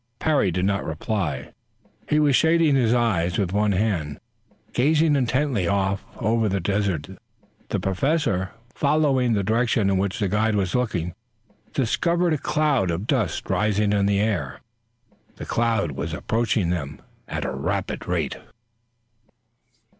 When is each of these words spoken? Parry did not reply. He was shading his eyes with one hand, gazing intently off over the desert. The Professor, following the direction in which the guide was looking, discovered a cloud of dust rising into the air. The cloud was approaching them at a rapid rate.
Parry 0.17 0.49
did 0.49 0.65
not 0.65 0.83
reply. 0.83 1.51
He 2.09 2.17
was 2.17 2.35
shading 2.35 2.73
his 2.73 2.91
eyes 2.91 3.37
with 3.37 3.53
one 3.53 3.73
hand, 3.73 4.19
gazing 4.73 5.15
intently 5.15 5.67
off 5.67 6.03
over 6.17 6.49
the 6.49 6.59
desert. 6.59 7.07
The 7.69 7.79
Professor, 7.79 8.49
following 8.73 9.33
the 9.33 9.43
direction 9.43 9.91
in 9.91 9.99
which 9.99 10.17
the 10.17 10.27
guide 10.27 10.55
was 10.55 10.73
looking, 10.73 11.13
discovered 11.75 12.33
a 12.33 12.39
cloud 12.39 12.89
of 12.89 13.05
dust 13.05 13.47
rising 13.47 13.93
into 13.93 14.01
the 14.09 14.19
air. 14.19 14.61
The 15.35 15.45
cloud 15.45 15.91
was 15.91 16.15
approaching 16.15 16.71
them 16.71 16.99
at 17.27 17.45
a 17.45 17.51
rapid 17.51 18.07
rate. 18.07 18.37